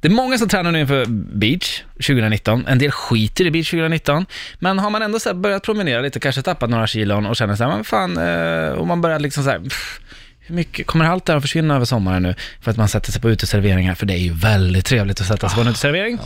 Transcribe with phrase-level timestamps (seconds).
[0.00, 1.04] Det är många som tränar nu inför
[1.38, 2.66] beach 2019.
[2.66, 4.26] En del skiter i beach 2019.
[4.58, 7.64] Men har man ändå så börjat promenera lite, kanske tappat några kilon och känner så
[7.64, 10.00] här, men fan, eh, och man börjar liksom så här, pff,
[10.40, 12.34] hur mycket, kommer allt det här att försvinna över sommaren nu?
[12.60, 15.48] För att man sätter sig på uteserveringar, för det är ju väldigt trevligt att sätta
[15.48, 16.18] sig på en uteservering.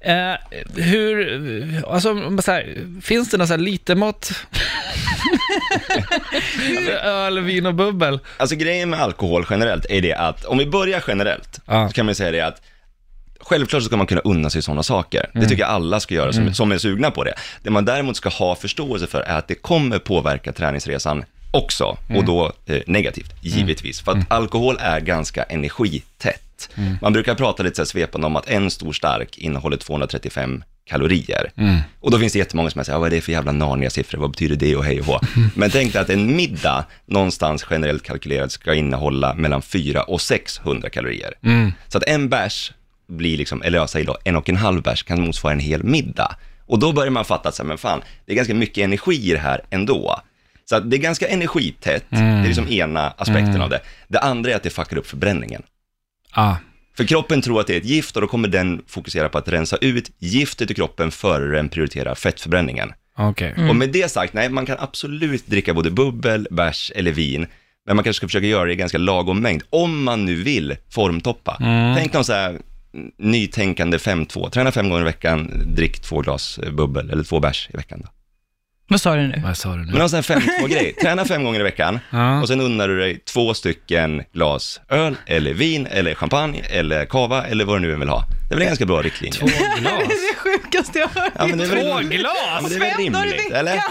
[0.00, 0.34] Eh,
[0.82, 4.30] hur, alltså, så här, finns det något så här lite mått?
[6.70, 8.18] Alltså, Öl, vin och bubbel?
[8.36, 11.88] Alltså grejen med alkohol generellt är det att, om vi börjar generellt, Ja.
[11.88, 12.62] så kan man säga det att
[13.46, 15.30] Självklart så ska man kunna unna sig sådana saker.
[15.34, 17.34] Det tycker jag alla ska göra som, som är sugna på det.
[17.62, 22.24] Det man däremot ska ha förståelse för är att det kommer påverka träningsresan också, och
[22.24, 24.00] då eh, negativt, givetvis.
[24.00, 26.68] För att alkohol är ganska energitätt.
[27.02, 31.50] Man brukar prata lite så här svepande om att en stor stark innehåller 235 kalorier.
[32.00, 34.30] Och då finns det jättemånga som säger, "Ja, vad är det för jävla Narnia-siffror, vad
[34.30, 35.20] betyder det och hej och hå.
[35.54, 40.90] Men tänk dig att en middag, någonstans generellt kalkylerat, ska innehålla mellan 400 och 600
[40.90, 41.34] kalorier.
[41.88, 42.72] Så att en bärs
[43.06, 45.84] blir liksom, eller jag säger då, en och en halv bärs kan motsvara en hel
[45.84, 46.36] middag.
[46.66, 49.30] Och då börjar man fatta att, så här, men fan, det är ganska mycket energi
[49.30, 50.20] i det här ändå.
[50.64, 53.80] Så att det är ganska energitätt, det är liksom ena aspekten av det.
[54.08, 55.62] Det andra är att det fuckar upp förbränningen.
[56.34, 56.56] Ja.
[56.96, 59.48] För kroppen tror att det är ett gift och då kommer den fokusera på att
[59.48, 62.92] rensa ut giftet i kroppen före den prioriterar fettförbränningen.
[63.18, 63.54] Okej.
[63.68, 67.46] Och med det sagt, nej, man kan absolut dricka både bubbel, bärs eller vin,
[67.86, 70.76] men man kanske ska försöka göra det i ganska lagom mängd, om man nu vill
[70.90, 71.56] formtoppa.
[71.96, 72.62] Tänk någon så här mm,
[73.18, 77.68] nytänkande 5-2, träna fem gånger i veckan, drick två glas eh, bubbel, eller två bärs
[77.74, 78.08] i veckan då.
[78.88, 79.42] Vad sa du nu?
[79.44, 79.86] Vad sa du nu?
[79.90, 82.40] Men någon sån här 5-2-grej, träna fem gånger i veckan, Ja.
[82.42, 87.46] och sen unnar du dig två stycken glas öl, eller vin, eller champagne, eller kava,
[87.46, 88.24] eller vad du nu än vill ha.
[88.48, 89.38] Det är väl en ganska bra riktlinje.
[89.38, 89.58] Två glas?
[89.82, 91.32] Det är det sjukaste jag har hört.
[91.38, 92.62] Ja, men det är väl, Två ja, glas?
[92.62, 93.74] men det är väl rimligt, eller?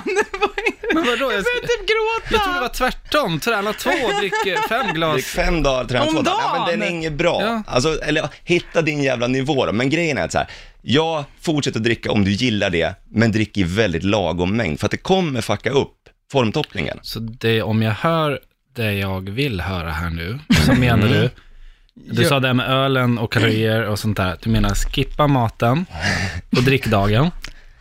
[0.94, 1.31] Men vadå?
[1.31, 2.33] Jag, Jag börjar typ gråta.
[2.33, 3.39] jag trodde det var tvärtom.
[3.39, 5.23] Träna två, drick eh, fem Drick glas.
[5.25, 6.39] fem dagar, träna Om två dagar.
[6.44, 7.41] Ja, men den är inget bra.
[7.41, 7.63] Ja.
[7.67, 9.72] Alltså, eller hitta din jävla nivå då.
[9.72, 10.47] Men grejen är att så här,
[10.81, 14.88] ja, fortsätt att dricka om du gillar det, men drick i väldigt lagom mängd, för
[14.88, 15.94] att det kommer fucka upp
[16.31, 17.00] formtoppningen.
[17.02, 18.40] Så det, om jag hör
[18.75, 21.29] det jag vill höra här nu, så menar du,
[21.96, 24.38] du sa det med ölen och kalorier och sånt där.
[24.44, 25.85] Du menar skippa maten
[26.57, 27.31] och drick dagen.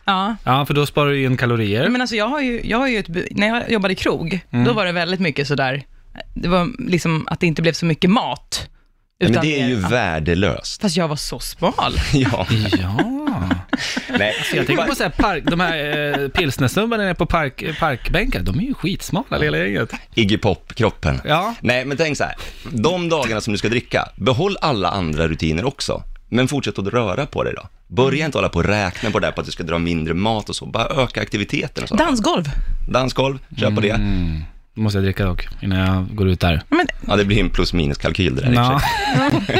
[0.05, 0.35] Ja.
[0.43, 1.89] Ja, för då sparar du in kalorier.
[1.89, 4.65] Men alltså jag har ju, jag har ju ett, när jag jobbade i krog, Mm.
[4.65, 5.83] då var det väldigt mycket sådär,
[6.33, 8.69] det var liksom att det inte blev så mycket mat.
[9.19, 10.81] Men utan det är ju mer- värdelöst.
[10.81, 11.73] Fast jag var så smal.
[12.13, 12.47] Ja,
[12.81, 12.99] Ja.
[14.19, 14.33] nej.
[14.53, 18.59] Jag tänker på så här park, de här eh, pilsnersnubbarna nere på park, parkbänkar, de
[18.59, 19.91] är ju skitsmala hela gänget.
[20.15, 21.21] Iggy Pop-kroppen.
[21.25, 21.55] Ja.
[21.61, 22.35] Nej, men tänk så här,
[22.71, 26.03] de dagarna som du ska dricka, behåll alla andra rutiner också.
[26.29, 27.67] Men fortsätt att röra på dig då.
[27.95, 30.13] Börja inte hålla på och räkna på det där på att du ska dra mindre
[30.13, 30.65] mat och så.
[30.65, 31.95] Bara öka aktiviteten och så.
[31.95, 32.43] Dansgolv.
[32.89, 33.89] Dansgolv, kör på det.
[33.89, 34.43] Mm.
[34.75, 36.63] Då måste jag dricka dock, innan jag går ut där.
[36.69, 39.41] Men Ja, det blir en plus minus kalkyl det där i och för sig.